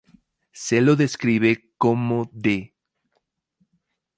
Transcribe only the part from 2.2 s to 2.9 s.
de